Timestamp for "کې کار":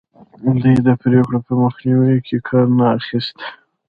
2.27-2.65